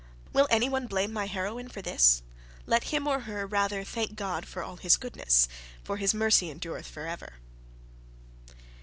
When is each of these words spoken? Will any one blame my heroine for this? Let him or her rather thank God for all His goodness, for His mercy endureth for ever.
Will 0.33 0.47
any 0.49 0.67
one 0.67 0.87
blame 0.87 1.13
my 1.13 1.27
heroine 1.27 1.69
for 1.69 1.83
this? 1.83 2.23
Let 2.65 2.85
him 2.85 3.05
or 3.07 3.19
her 3.19 3.45
rather 3.45 3.83
thank 3.83 4.15
God 4.15 4.47
for 4.47 4.63
all 4.63 4.77
His 4.77 4.97
goodness, 4.97 5.47
for 5.83 5.97
His 5.97 6.11
mercy 6.11 6.49
endureth 6.49 6.87
for 6.87 7.05
ever. 7.05 7.33